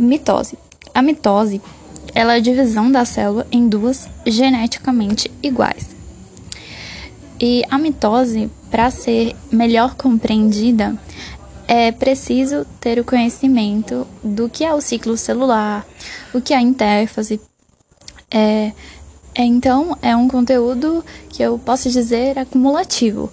Mitose. 0.00 0.56
A 0.94 1.02
mitose 1.02 1.60
ela 2.14 2.34
é 2.34 2.36
a 2.36 2.40
divisão 2.40 2.90
da 2.90 3.04
célula 3.04 3.46
em 3.52 3.68
duas 3.68 4.08
geneticamente 4.26 5.30
iguais. 5.42 5.94
E 7.38 7.62
a 7.70 7.78
mitose, 7.78 8.50
para 8.70 8.90
ser 8.90 9.36
melhor 9.50 9.94
compreendida, 9.94 10.98
é 11.68 11.92
preciso 11.92 12.66
ter 12.80 12.98
o 12.98 13.04
conhecimento 13.04 14.06
do 14.24 14.48
que 14.48 14.64
é 14.64 14.74
o 14.74 14.80
ciclo 14.80 15.16
celular, 15.16 15.86
o 16.34 16.40
que 16.40 16.52
é 16.52 16.56
a 16.56 16.62
intérfase. 16.62 17.40
É, 18.30 18.72
é, 19.34 19.44
então, 19.44 19.96
é 20.02 20.16
um 20.16 20.28
conteúdo 20.28 21.04
que 21.28 21.42
eu 21.42 21.58
posso 21.58 21.88
dizer 21.90 22.38
acumulativo. 22.38 23.30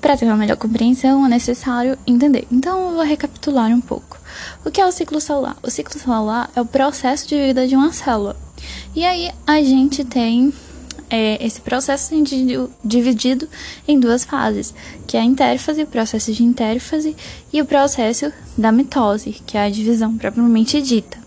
Para 0.00 0.16
ter 0.16 0.26
uma 0.26 0.36
melhor 0.36 0.56
compreensão, 0.56 1.24
é 1.26 1.28
necessário 1.28 1.98
entender. 2.06 2.46
Então, 2.50 2.88
eu 2.88 2.94
vou 2.94 3.04
recapitular 3.04 3.70
um 3.70 3.80
pouco. 3.80 4.18
O 4.64 4.70
que 4.70 4.80
é 4.80 4.86
o 4.86 4.92
ciclo 4.92 5.20
celular? 5.20 5.56
O 5.62 5.70
ciclo 5.70 5.98
celular 5.98 6.50
é 6.54 6.60
o 6.60 6.66
processo 6.66 7.28
de 7.28 7.36
vida 7.36 7.66
de 7.66 7.76
uma 7.76 7.92
célula. 7.92 8.36
E 8.94 9.04
aí, 9.04 9.30
a 9.46 9.62
gente 9.62 10.04
tem 10.04 10.52
é, 11.10 11.44
esse 11.44 11.60
processo 11.60 12.14
dividido 12.84 13.48
em 13.86 14.00
duas 14.00 14.24
fases, 14.24 14.74
que 15.06 15.16
é 15.16 15.20
a 15.20 15.24
intérfase, 15.24 15.82
o 15.82 15.86
processo 15.86 16.32
de 16.32 16.42
intérfase, 16.42 17.16
e 17.52 17.60
o 17.60 17.66
processo 17.66 18.32
da 18.56 18.72
mitose, 18.72 19.32
que 19.46 19.56
é 19.56 19.64
a 19.64 19.70
divisão 19.70 20.16
propriamente 20.16 20.80
dita. 20.82 21.18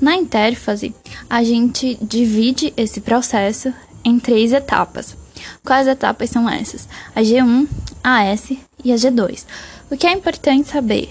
Na 0.00 0.16
intérfase, 0.16 0.94
a 1.30 1.42
gente 1.42 1.98
divide 2.02 2.72
esse 2.76 3.00
processo 3.00 3.72
em 4.04 4.18
três 4.18 4.52
etapas. 4.52 5.16
Quais 5.64 5.86
etapas 5.86 6.30
são 6.30 6.48
essas? 6.48 6.88
A 7.14 7.20
G1, 7.20 7.66
a 8.02 8.24
S 8.24 8.58
e 8.84 8.92
a 8.92 8.96
G2. 8.96 9.44
O 9.90 9.96
que 9.96 10.06
é 10.06 10.12
importante 10.12 10.68
saber 10.68 11.08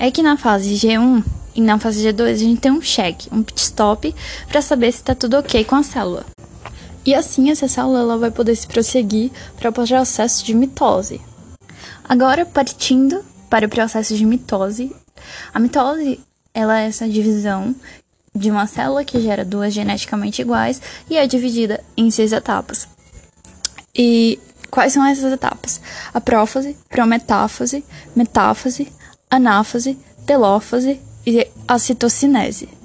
é 0.00 0.10
que 0.10 0.22
na 0.22 0.34
fase 0.38 0.74
G1 0.74 1.22
e 1.54 1.60
na 1.60 1.78
fase 1.78 2.08
G2 2.08 2.30
a 2.30 2.34
gente 2.34 2.60
tem 2.60 2.72
um 2.72 2.80
check, 2.80 3.26
um 3.30 3.42
pit 3.42 3.60
stop, 3.60 4.14
para 4.48 4.62
saber 4.62 4.90
se 4.90 4.98
está 4.98 5.14
tudo 5.14 5.36
ok 5.36 5.62
com 5.62 5.74
a 5.74 5.82
célula. 5.82 6.24
E 7.04 7.14
assim 7.14 7.50
essa 7.50 7.68
célula 7.68 8.16
vai 8.16 8.30
poder 8.30 8.56
se 8.56 8.66
prosseguir 8.66 9.30
para 9.58 9.68
o 9.68 9.72
processo 9.72 10.42
de 10.42 10.54
mitose. 10.54 11.20
Agora, 12.08 12.46
partindo 12.46 13.22
para 13.50 13.66
o 13.66 13.68
processo 13.68 14.16
de 14.16 14.24
mitose, 14.24 14.90
a 15.52 15.60
mitose 15.60 16.18
ela 16.54 16.80
é 16.80 16.86
essa 16.86 17.06
divisão 17.06 17.76
de 18.34 18.50
uma 18.50 18.66
célula 18.66 19.04
que 19.04 19.20
gera 19.20 19.44
duas 19.44 19.74
geneticamente 19.74 20.40
iguais 20.40 20.80
e 21.10 21.16
é 21.18 21.26
dividida 21.26 21.84
em 21.94 22.10
seis 22.10 22.32
etapas. 22.32 22.88
E 23.94 24.38
quais 24.70 24.94
são 24.94 25.04
essas 25.04 25.30
etapas? 25.30 25.78
A 26.14 26.22
prófase, 26.22 26.74
prometáfase, 26.88 27.84
metáfase, 28.16 28.90
anáfase, 29.30 29.96
telófase 30.26 31.00
e 31.26 31.46
a 31.68 31.78
citocinese 31.78 32.80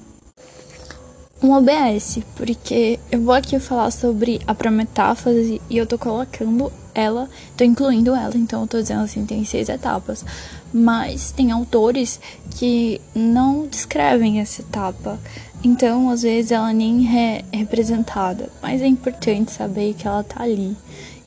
um 1.46 1.52
OBS, 1.52 2.20
porque 2.36 3.00
eu 3.12 3.22
vou 3.22 3.34
aqui 3.34 3.60
falar 3.60 3.92
sobre 3.92 4.42
a 4.48 4.56
prometáfase 4.56 5.62
e 5.70 5.78
eu 5.78 5.86
tô 5.86 5.98
colocando 5.98 6.72
ela, 6.94 7.30
tô 7.56 7.64
incluindo 7.64 8.16
ela, 8.16 8.36
então 8.36 8.62
eu 8.62 8.68
tô 8.68 8.82
dizendo 8.82 9.04
assim, 9.04 9.26
tem 9.26 9.46
seis 9.46 9.70
etapas. 9.70 10.26
Mas 10.74 11.32
tem 11.32 11.52
autores 11.52 12.20
que 12.52 13.00
não 13.14 13.68
descrevem 13.68 14.40
essa 14.40 14.62
etapa, 14.62 15.20
então 15.64 16.10
às 16.10 16.24
vezes 16.24 16.52
ela 16.52 16.74
nem 16.74 17.08
é 17.18 17.44
representada. 17.54 18.50
Mas 18.62 18.82
é 18.82 18.88
importante 18.88 19.52
saber 19.52 19.94
que 19.94 20.08
ela 20.08 20.24
tá 20.24 20.42
ali 20.42 20.76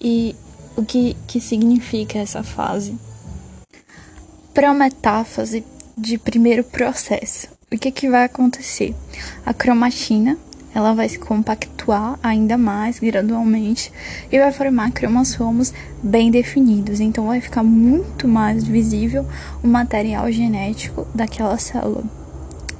e 0.00 0.34
o 0.76 0.84
que, 0.84 1.16
que 1.26 1.40
significa 1.40 2.18
essa 2.18 2.42
fase. 2.42 2.96
Prometáfase 4.58 5.64
de 5.96 6.18
primeiro 6.18 6.64
processo 6.64 7.46
o 7.72 7.78
que, 7.78 7.92
que 7.92 8.10
vai 8.10 8.24
acontecer? 8.24 8.92
A 9.46 9.54
cromatina 9.54 10.36
ela 10.74 10.94
vai 10.94 11.08
se 11.08 11.16
compactuar 11.16 12.18
ainda 12.20 12.58
mais 12.58 12.98
gradualmente 12.98 13.92
e 14.32 14.36
vai 14.36 14.50
formar 14.50 14.90
cromossomos 14.90 15.72
bem 16.02 16.28
definidos. 16.28 16.98
Então 16.98 17.28
vai 17.28 17.40
ficar 17.40 17.62
muito 17.62 18.26
mais 18.26 18.64
visível 18.64 19.24
o 19.62 19.68
material 19.68 20.28
genético 20.32 21.06
daquela 21.14 21.56
célula. 21.56 22.02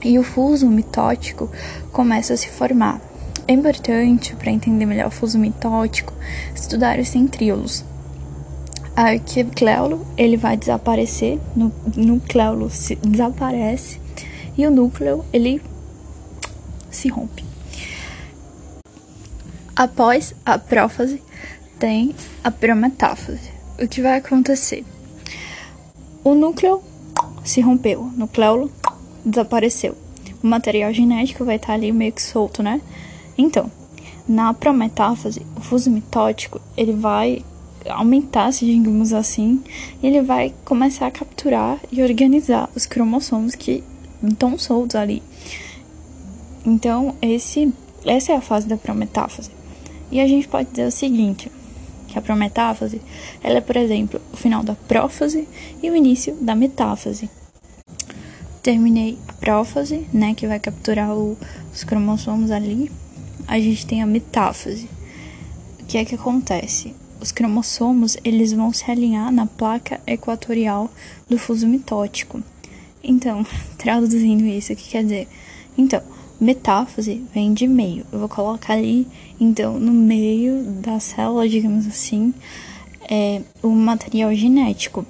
E 0.03 0.19
o 0.19 0.25
fuso 0.25 0.67
mitótico 0.67 1.49
começa 1.93 2.35
a 2.35 2.37
se 2.37 2.49
formar. 2.49 3.01
É 3.47 3.53
importante 3.53 4.35
para 4.35 4.51
entender 4.51 4.85
melhor 4.85 5.07
o 5.07 5.13
fuso 5.13 5.39
mitótico 5.39 6.13
estudar 6.57 6.99
os 6.99 7.07
centríolos. 7.07 7.85
A 8.99 9.11
arquicléulo 9.11 10.05
ele 10.17 10.37
vai 10.37 10.57
desaparecer, 10.57 11.39
no 11.55 11.73
nucleolo 11.97 12.69
se 12.69 12.97
desaparece 12.97 14.01
e 14.57 14.67
o 14.67 14.73
núcleo 14.73 15.25
ele 15.33 15.63
se 16.91 17.07
rompe. 17.09 17.45
Após 19.77 20.35
a 20.45 20.59
prófase, 20.59 21.23
tem 21.79 22.13
a 22.43 22.51
prometáfase. 22.51 23.53
O 23.81 23.87
que 23.87 24.03
vai 24.03 24.19
acontecer? 24.19 24.85
O 26.25 26.35
núcleo 26.35 26.83
se 27.45 27.61
rompeu, 27.61 28.01
o 28.01 28.11
nucleolo 28.11 28.69
desapareceu. 29.25 29.97
O 30.43 30.47
material 30.49 30.93
genético 30.93 31.45
vai 31.45 31.55
estar 31.55 31.75
ali 31.75 31.93
meio 31.93 32.11
que 32.11 32.21
solto, 32.21 32.65
né? 32.65 32.81
Então, 33.39 33.71
na 34.29 34.53
prometáfase, 34.53 35.47
o 35.55 35.61
fuso 35.61 35.89
mitótico, 35.89 36.61
ele 36.77 36.95
vai 36.95 37.45
aumentar, 37.89 38.53
se 38.53 38.65
digamos 38.65 39.13
assim, 39.13 39.63
ele 40.03 40.23
vai 40.23 40.55
começar 40.65 41.07
a 41.07 41.11
capturar 41.11 41.79
e 41.91 42.03
organizar 42.03 42.69
os 42.75 42.87
cromossomos 42.87 43.55
que 43.55 43.83
tão 44.39 44.59
soltos 44.59 44.97
ali. 44.97 45.23
Então, 46.65 47.15
esse, 47.23 47.73
essa 48.05 48.33
é 48.33 48.37
a 48.37 48.41
fase 48.41 48.67
da 48.67 48.77
prometáfase. 48.77 49.51
E 50.11 50.21
a 50.21 50.27
gente 50.27 50.49
pode 50.49 50.71
dizer 50.71 50.87
o 50.87 50.91
seguinte, 50.91 51.51
que 52.09 52.19
a 52.19 52.23
prometáfase, 52.23 53.01
ela 53.43 53.59
é, 53.59 53.61
por 53.61 53.77
exemplo, 53.77 54.21
o 54.33 54.37
final 54.37 54.63
da 54.63 54.75
prófase 54.75 55.47
e 55.83 55.91
o 55.91 55.97
início 55.97 56.35
da 56.41 56.55
metáfase. 56.55 57.31
Terminei 58.63 59.19
a 59.29 59.33
prófase, 59.35 60.07
né, 60.13 60.35
que 60.35 60.47
vai 60.47 60.59
capturar 60.59 61.15
o, 61.15 61.37
os 61.73 61.85
cromossomos 61.85 62.51
ali. 62.51 62.91
A 63.47 63.61
gente 63.61 63.87
tem 63.87 64.03
a 64.03 64.07
metáfase. 64.07 64.89
O 65.81 65.85
que 65.87 65.97
é 65.97 66.05
que 66.05 66.15
acontece? 66.15 66.95
Os 67.21 67.33
cromossomos, 67.33 68.17
eles 68.23 68.53
vão 68.53 68.73
se 68.73 68.91
alinhar 68.91 69.33
na 69.33 69.47
placa 69.47 70.01
equatorial 70.07 70.91
do 71.29 71.39
fuso 71.39 71.67
mitótico. 71.67 72.43
Então, 73.03 73.45
traduzindo 73.77 74.45
isso, 74.45 74.73
o 74.73 74.77
que 74.77 74.91
quer 74.91 75.03
dizer? 75.03 75.29
Então, 75.77 76.01
metáfase 76.41 77.23
vem 77.35 77.53
de 77.53 77.67
meio. 77.67 78.07
Eu 78.13 78.21
vou 78.21 78.29
colocar 78.29 78.75
ali, 78.75 79.07
então, 79.41 79.79
no 79.79 79.93
meio 79.93 80.63
da 80.81 81.01
célula, 81.01 81.49
digamos 81.49 81.87
assim, 81.87 82.33
é, 83.09 83.43
o 83.63 83.69
material 83.69 84.35
genético. 84.35 85.05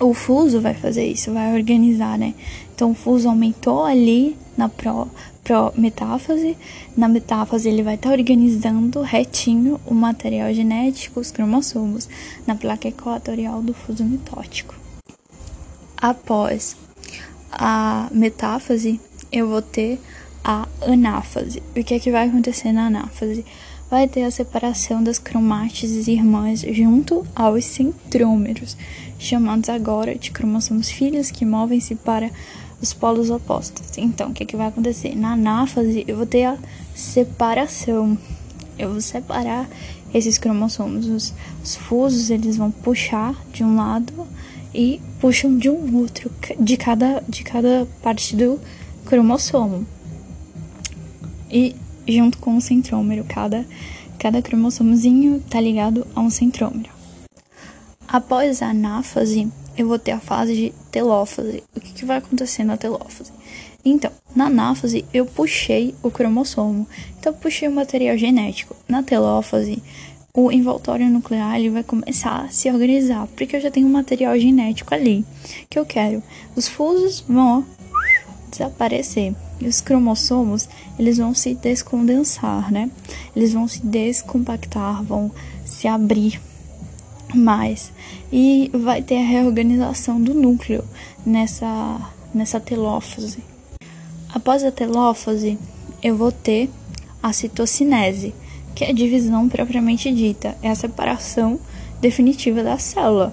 O 0.00 0.14
fuso 0.14 0.60
vai 0.60 0.72
fazer 0.72 1.04
isso, 1.04 1.32
vai 1.32 1.54
organizar, 1.54 2.18
né? 2.18 2.34
Então, 2.74 2.92
o 2.92 2.94
fuso 2.94 3.28
aumentou 3.28 3.84
ali 3.84 4.34
na 4.56 4.68
pró, 4.68 5.06
pró 5.42 5.72
metáfase. 5.76 6.56
Na 6.96 7.08
metáfase, 7.08 7.68
ele 7.68 7.82
vai 7.82 7.94
estar 7.94 8.10
tá 8.10 8.14
organizando 8.14 9.02
retinho 9.02 9.80
o 9.86 9.94
material 9.94 10.52
genético, 10.52 11.20
os 11.20 11.30
cromossomos, 11.30 12.08
na 12.46 12.54
placa 12.54 12.88
equatorial 12.88 13.62
do 13.62 13.74
fuso 13.74 14.04
mitótico. 14.04 14.74
Após 15.96 16.76
a 17.50 18.08
metáfase, 18.12 19.00
eu 19.30 19.48
vou 19.48 19.62
ter 19.62 20.00
a 20.44 20.66
anáfase. 20.80 21.62
O 21.76 21.84
que 21.84 21.94
é 21.94 21.98
que 21.98 22.10
vai 22.10 22.28
acontecer 22.28 22.72
na 22.72 22.86
anáfase? 22.86 23.44
Vai 23.90 24.06
ter 24.06 24.22
a 24.22 24.30
separação 24.30 25.02
das 25.02 25.18
cromátides 25.18 26.06
irmãs 26.06 26.60
junto 26.60 27.26
aos 27.34 27.64
centrômeros, 27.64 28.76
chamados 29.18 29.68
agora 29.68 30.14
de 30.14 30.30
cromossomos 30.30 30.88
filhos 30.88 31.30
que 31.30 31.44
movem-se 31.44 31.96
para 31.96 32.30
os 32.80 32.92
polos 32.92 33.30
opostos. 33.30 33.96
Então, 33.98 34.30
o 34.30 34.32
que, 34.32 34.44
que 34.44 34.56
vai 34.56 34.68
acontecer? 34.68 35.14
Na 35.14 35.32
anáfase, 35.32 36.04
eu 36.06 36.16
vou 36.16 36.26
ter 36.26 36.44
a 36.44 36.58
separação. 36.94 38.16
Eu 38.78 38.92
vou 38.92 39.00
separar 39.00 39.68
esses 40.14 40.38
cromossomos. 40.38 41.06
Os, 41.06 41.34
os 41.62 41.76
fusos, 41.76 42.30
eles 42.30 42.56
vão 42.56 42.70
puxar 42.70 43.34
de 43.52 43.62
um 43.62 43.76
lado 43.76 44.26
e 44.74 45.00
puxam 45.20 45.56
de 45.58 45.68
um 45.68 45.96
outro, 45.96 46.30
de 46.58 46.76
cada, 46.76 47.22
de 47.28 47.42
cada 47.42 47.86
parte 48.02 48.36
do 48.36 48.58
cromossomo. 49.04 49.86
E 51.50 51.74
junto 52.06 52.38
com 52.38 52.56
o 52.56 52.60
centrômero, 52.60 53.24
cada, 53.24 53.66
cada 54.18 54.40
cromossomozinho 54.40 55.42
tá 55.50 55.60
ligado 55.60 56.06
a 56.14 56.20
um 56.20 56.30
centrômero. 56.30 56.90
Após 58.06 58.62
a 58.62 58.70
anáfase, 58.70 59.48
eu 59.80 59.88
vou 59.88 59.98
ter 59.98 60.12
a 60.12 60.20
fase 60.20 60.54
de 60.54 60.72
telófase. 60.90 61.62
O 61.74 61.80
que, 61.80 61.92
que 61.94 62.04
vai 62.04 62.18
acontecer 62.18 62.64
na 62.64 62.76
telófase? 62.76 63.32
Então, 63.82 64.10
na 64.36 64.46
anáfase, 64.46 65.06
eu 65.12 65.24
puxei 65.24 65.94
o 66.02 66.10
cromossomo. 66.10 66.86
Então, 67.18 67.32
eu 67.32 67.38
puxei 67.38 67.66
o 67.66 67.72
material 67.72 68.16
genético. 68.18 68.76
Na 68.86 69.02
telófase, 69.02 69.82
o 70.34 70.52
envoltório 70.52 71.08
nuclear 71.08 71.56
ele 71.56 71.70
vai 71.70 71.82
começar 71.82 72.42
a 72.42 72.48
se 72.48 72.70
organizar, 72.70 73.26
porque 73.28 73.56
eu 73.56 73.60
já 73.60 73.70
tenho 73.70 73.86
um 73.86 73.92
material 73.92 74.38
genético 74.38 74.94
ali 74.94 75.24
que 75.70 75.78
eu 75.78 75.86
quero. 75.86 76.22
Os 76.54 76.68
fusos 76.68 77.24
vão 77.26 77.64
desaparecer. 78.50 79.34
E 79.60 79.66
os 79.66 79.80
cromossomos, 79.80 80.68
eles 80.98 81.18
vão 81.18 81.34
se 81.34 81.54
descondensar, 81.54 82.70
né? 82.70 82.90
Eles 83.34 83.52
vão 83.52 83.66
se 83.66 83.84
descompactar, 83.84 85.02
vão 85.02 85.30
se 85.64 85.86
abrir 85.88 86.40
mais. 87.36 87.92
E 88.32 88.70
vai 88.72 89.02
ter 89.02 89.18
a 89.18 89.26
reorganização 89.26 90.20
do 90.20 90.34
núcleo 90.34 90.84
nessa, 91.24 92.12
nessa 92.34 92.60
telófase. 92.60 93.38
Após 94.32 94.62
a 94.62 94.70
telófase, 94.70 95.58
eu 96.02 96.16
vou 96.16 96.30
ter 96.30 96.70
a 97.22 97.32
citocinese, 97.32 98.34
que 98.74 98.84
é 98.84 98.90
a 98.90 98.94
divisão 98.94 99.48
propriamente 99.48 100.12
dita, 100.12 100.56
é 100.62 100.70
a 100.70 100.74
separação 100.74 101.58
definitiva 102.00 102.62
da 102.62 102.78
célula. 102.78 103.32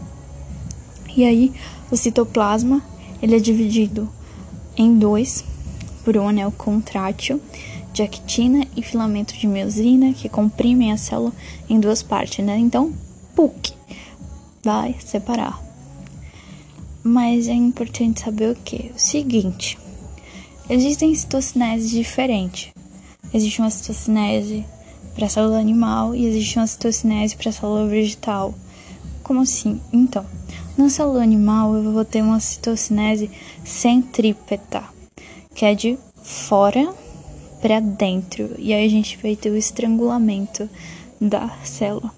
E 1.16 1.24
aí, 1.24 1.54
o 1.90 1.96
citoplasma, 1.96 2.82
ele 3.22 3.36
é 3.36 3.40
dividido 3.40 4.10
em 4.76 4.98
dois 4.98 5.44
por 6.04 6.18
um 6.18 6.28
anel 6.28 6.52
contrátil 6.52 7.42
de 7.94 8.04
actina 8.04 8.66
e 8.76 8.82
filamento 8.82 9.36
de 9.36 9.48
miosina 9.48 10.14
que 10.14 10.30
comprimem 10.30 10.92
a 10.92 10.98
célula 10.98 11.34
em 11.70 11.80
duas 11.80 12.04
partes, 12.04 12.46
né? 12.46 12.58
Então, 12.58 12.94
PUC 13.36 13.74
vai 14.68 14.98
separar. 15.00 15.64
Mas 17.02 17.48
é 17.48 17.54
importante 17.54 18.20
saber 18.20 18.52
o 18.52 18.56
que? 18.56 18.92
O 18.94 19.00
seguinte: 19.00 19.78
existem 20.70 21.16
citocineses 21.16 21.90
diferentes. 21.90 22.74
Existe 23.34 23.62
uma 23.62 23.70
citocinese 23.70 24.66
para 25.16 25.28
a 25.28 25.30
célula 25.30 25.58
animal 25.58 26.14
e 26.14 26.26
existe 26.26 26.60
uma 26.60 26.68
citocinese 26.68 27.38
para 27.38 27.50
a 27.50 27.54
célula 27.54 27.88
vegetal. 27.88 28.54
Como 29.24 29.42
assim? 29.42 29.80
Então, 29.94 30.26
na 30.78 30.90
célula 30.90 31.24
animal 31.24 31.74
eu 31.74 31.94
vou 31.94 32.04
ter 32.04 32.22
uma 32.22 32.42
citocinese 32.42 33.32
centrípeta 33.64 34.84
que 35.56 35.64
é 35.64 35.74
de 35.74 35.98
fora 36.22 36.94
para 37.62 37.80
dentro. 37.80 38.54
E 38.58 38.74
aí 38.74 38.86
a 38.86 38.90
gente 38.90 39.18
vai 39.24 39.34
ter 39.36 39.50
o 39.50 39.58
estrangulamento 39.58 40.70
da 41.20 41.50
célula. 41.64 42.12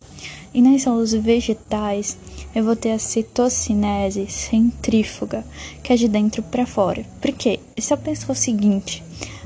E 0.53 0.61
nas 0.61 0.81
células 0.81 1.13
vegetais, 1.13 2.17
eu 2.55 2.63
vou 2.63 2.75
ter 2.75 2.91
a 2.91 2.99
citocinese 2.99 4.27
centrífuga, 4.27 5.45
que 5.83 5.93
é 5.93 5.95
de 5.95 6.07
dentro 6.07 6.41
para 6.41 6.65
fora. 6.65 7.05
Por 7.21 7.31
quê? 7.31 7.59
Se 7.77 7.93
eu 7.93 7.97
pensar 7.97 8.31
o 8.31 8.35
seguinte, 8.35 9.03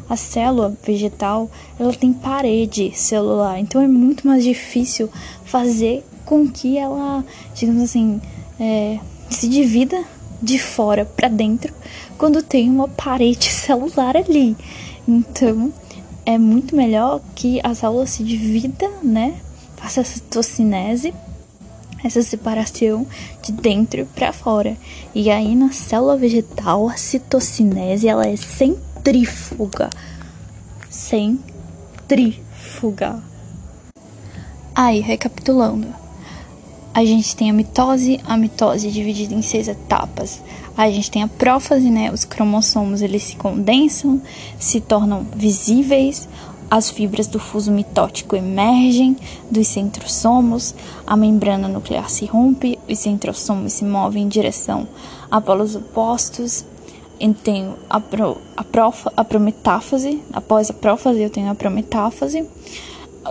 a 0.09 0.15
célula 0.15 0.75
vegetal, 0.85 1.50
ela 1.79 1.94
tem 1.94 2.13
parede 2.13 2.91
celular, 2.95 3.59
então 3.59 3.81
é 3.81 3.88
muito 3.88 4.25
mais 4.25 4.44
difícil 4.44 5.09
fazer 5.44 6.05
com 6.25 6.47
que 6.47 6.77
ela, 6.77 7.23
digamos 7.53 7.83
assim, 7.83 8.21
é, 8.59 9.00
se 9.29 9.47
divida 9.47 10.03
de 10.41 10.59
fora 10.59 11.05
para 11.05 11.27
dentro 11.27 11.73
quando 12.17 12.44
tem 12.44 12.69
uma 12.69 12.88
parede 12.88 13.45
celular 13.51 14.15
ali. 14.15 14.55
Então, 15.07 15.73
é 16.25 16.38
muito 16.38 16.75
melhor 16.75 17.22
que 17.36 17.60
a 17.64 17.74
célula 17.75 18.06
se 18.06 18.24
divida, 18.24 18.90
né? 19.02 19.36
Faça 19.75 20.02
essa 20.02 20.20
tocinese, 20.30 21.14
essa 22.04 22.22
separação 22.22 23.08
de 23.42 23.52
dentro 23.52 24.06
para 24.16 24.31
fora. 24.34 24.78
E 25.14 25.30
aí 25.30 25.56
na 25.56 25.72
célula 25.72 26.18
vegetal, 26.18 26.88
a 26.90 26.98
citocinese, 26.98 28.08
ela 28.08 28.28
é 28.28 28.36
centrífuga. 28.36 29.90
Centrífuga. 30.90 32.44
Aí, 34.75 35.02
recapitulando. 35.02 36.02
A 36.94 37.04
gente 37.04 37.36
tem 37.36 37.50
a 37.50 37.54
mitose, 37.54 38.19
a 38.24 38.38
mitose 38.38 38.92
dividida 38.92 39.34
em 39.34 39.42
seis 39.42 39.68
etapas. 39.68 40.44
A 40.78 40.90
gente 40.92 41.10
tem 41.10 41.24
a 41.24 41.28
prófase, 41.28 41.90
né? 41.90 42.12
Os 42.12 42.24
cromossomos 42.24 43.01
eles 43.01 43.24
se 43.24 43.36
condensam, 43.36 44.22
se 44.60 44.80
tornam 44.80 45.25
visíveis, 45.36 46.30
as 46.69 46.90
fibras 46.90 47.28
do 47.28 47.40
fuso 47.40 47.72
mitótico 47.72 48.36
emergem 48.36 49.16
dos 49.50 49.68
centrosomos, 49.68 50.74
a 51.06 51.16
membrana 51.16 51.68
nuclear 51.68 52.10
se 52.10 52.25
rompe, 52.25 52.80
os 52.90 53.00
centrosomos 53.00 53.74
se 53.74 53.86
movem 53.86 54.24
em 54.24 54.28
direção 54.28 54.88
a 55.30 55.39
polos 55.39 55.75
opostos. 55.75 56.66
Eu 57.19 57.34
tenho 57.34 57.75
a, 57.89 58.00
pro, 58.00 58.38
a, 58.57 58.63
profa, 58.63 59.13
a 59.16 59.24
prometáfase, 59.24 60.22
após 60.34 60.69
a 60.69 60.74
prófase 60.74 61.22
eu 61.22 61.30
tenho 61.30 61.50
a 61.50 61.56
prometáfase 61.56 62.46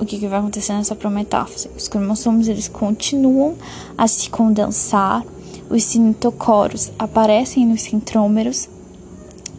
o 0.00 0.05
que, 0.05 0.19
que 0.19 0.27
vai 0.27 0.39
acontecer 0.39 0.73
nessa 0.73 0.94
prometáfase? 0.94 1.71
Os 1.77 1.89
cromossomos 1.89 2.49
eles 2.49 2.69
continuam 2.69 3.56
a 3.97 4.06
se 4.06 4.31
condensar, 4.31 5.25
os 5.69 5.85
cintocoros 5.85 6.91
aparecem 6.99 7.67
nos 7.67 7.83
centrômeros, 7.83 8.69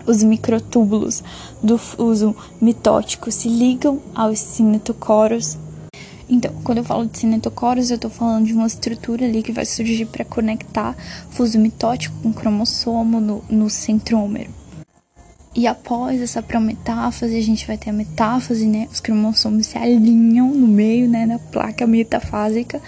os 0.05 0.21
microtúbulos 0.21 1.23
do 1.61 1.77
fuso 1.77 2.35
mitótico 2.59 3.31
se 3.31 3.47
ligam 3.47 3.99
aos 4.13 4.39
cinetocoros. 4.39 5.57
Então, 6.27 6.53
quando 6.63 6.79
eu 6.79 6.83
falo 6.83 7.05
de 7.05 7.17
cinetocoros, 7.17 7.89
eu 7.89 7.95
estou 7.95 8.09
falando 8.09 8.45
de 8.45 8.53
uma 8.53 8.67
estrutura 8.67 9.25
ali 9.25 9.43
que 9.43 9.51
vai 9.51 9.65
surgir 9.65 10.05
para 10.05 10.25
conectar 10.25 10.95
fuso 11.29 11.59
mitótico 11.59 12.15
com 12.21 12.33
cromossomo 12.33 13.19
no, 13.19 13.43
no 13.49 13.69
centrômero. 13.69 14.62
E 15.55 15.67
após 15.67 16.19
essa 16.19 16.41
prometáfase, 16.41 17.37
a 17.37 17.41
gente 17.41 17.67
vai 17.67 17.77
ter 17.77 17.91
a 17.91 17.93
metáfase, 17.93 18.65
né? 18.65 18.87
Os 18.91 18.99
cromossomos 18.99 19.67
se 19.67 19.77
alinham 19.77 20.47
no 20.49 20.67
meio, 20.67 21.07
né, 21.07 21.27
da 21.27 21.37
placa 21.37 21.85
metafásica. 21.85 22.81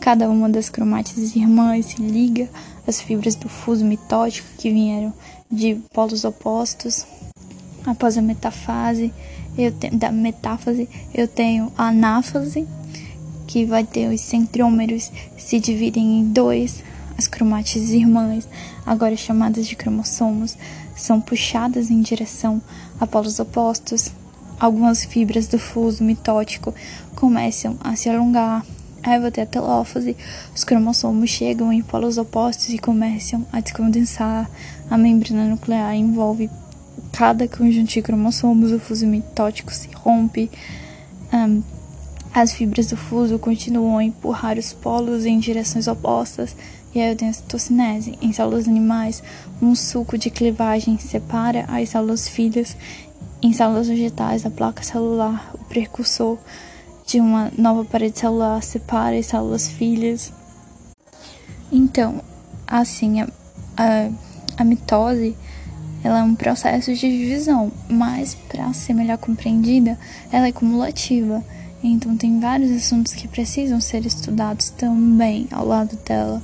Cada 0.00 0.28
uma 0.28 0.48
das 0.48 0.68
cromátides 0.68 1.36
irmãs 1.36 1.86
se 1.86 2.02
liga 2.02 2.48
às 2.86 3.00
fibras 3.00 3.36
do 3.36 3.48
fuso 3.48 3.84
mitótico 3.84 4.48
que 4.58 4.70
vieram 4.70 5.12
de 5.50 5.76
polos 5.92 6.24
opostos. 6.24 7.06
Após 7.86 8.18
a 8.18 8.22
metafase, 8.22 9.12
eu 9.56 9.70
tenho, 9.70 9.96
da 9.96 10.10
metáfase, 10.10 10.88
eu 11.14 11.28
tenho 11.28 11.72
a 11.78 11.88
anáfase, 11.88 12.66
que 13.46 13.64
vai 13.64 13.84
ter 13.84 14.12
os 14.12 14.20
centrômeros 14.20 15.10
se 15.36 15.58
dividem 15.58 16.20
em 16.20 16.24
dois, 16.24 16.82
as 17.16 17.26
cromátides 17.26 17.90
irmãs, 17.90 18.46
agora 18.84 19.16
chamadas 19.16 19.66
de 19.66 19.74
cromossomos, 19.74 20.56
são 20.98 21.20
puxadas 21.20 21.90
em 21.90 22.00
direção 22.00 22.60
a 23.00 23.06
polos 23.06 23.38
opostos. 23.38 24.10
Algumas 24.58 25.04
fibras 25.04 25.46
do 25.46 25.58
fuso 25.58 26.02
mitótico 26.02 26.74
começam 27.14 27.76
a 27.82 27.94
se 27.96 28.10
alongar. 28.10 28.64
Aí 29.02 29.18
vai 29.20 29.30
ter 29.30 29.42
a 29.42 29.46
telófase, 29.46 30.16
os 30.54 30.64
cromossomos 30.64 31.30
chegam 31.30 31.72
em 31.72 31.80
polos 31.80 32.18
opostos 32.18 32.70
e 32.70 32.78
começam 32.78 33.46
a 33.52 33.60
descondensar. 33.60 34.50
A 34.90 34.98
membrana 34.98 35.44
nuclear 35.44 35.94
envolve 35.94 36.50
cada 37.12 37.46
conjunto 37.46 37.88
de 37.88 38.02
cromossomos, 38.02 38.72
o 38.72 38.80
fuso 38.80 39.06
mitótico 39.06 39.72
se 39.72 39.88
rompe. 39.94 40.50
Um, 41.32 41.62
as 42.34 42.52
fibras 42.52 42.86
do 42.86 42.96
fuso 42.96 43.38
continuam 43.38 43.98
a 43.98 44.04
empurrar 44.04 44.58
os 44.58 44.72
polos 44.72 45.24
em 45.24 45.38
direções 45.38 45.88
opostas 45.88 46.54
e 46.94 47.00
a 47.00 47.08
eudentocinese. 47.08 48.18
Em 48.20 48.32
células 48.32 48.68
animais, 48.68 49.22
um 49.60 49.74
suco 49.74 50.16
de 50.16 50.30
clivagem 50.30 50.98
separa 50.98 51.64
as 51.68 51.90
células 51.90 52.28
filhas. 52.28 52.76
Em 53.42 53.52
células 53.52 53.88
vegetais, 53.88 54.44
a 54.44 54.50
placa 54.50 54.82
celular, 54.82 55.52
o 55.54 55.64
precursor 55.64 56.38
de 57.06 57.20
uma 57.20 57.50
nova 57.56 57.84
parede 57.84 58.18
celular, 58.18 58.62
separa 58.62 59.16
as 59.16 59.26
células 59.26 59.68
filhas. 59.68 60.32
Então, 61.70 62.22
assim, 62.66 63.20
a, 63.20 63.28
a, 63.76 64.10
a 64.56 64.64
mitose 64.64 65.36
ela 66.02 66.20
é 66.20 66.22
um 66.22 66.34
processo 66.34 66.94
de 66.94 67.00
divisão, 67.00 67.72
mas 67.88 68.34
para 68.34 68.72
ser 68.72 68.94
melhor 68.94 69.18
compreendida, 69.18 69.98
ela 70.30 70.46
é 70.46 70.52
cumulativa. 70.52 71.42
Então 71.82 72.16
tem 72.16 72.40
vários 72.40 72.70
assuntos 72.72 73.12
que 73.12 73.28
precisam 73.28 73.80
ser 73.80 74.04
estudados 74.04 74.70
também 74.70 75.46
ao 75.50 75.66
lado 75.66 75.96
dela 76.04 76.42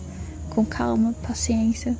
com 0.51 0.65
calma, 0.65 1.13
paciência 1.27 1.97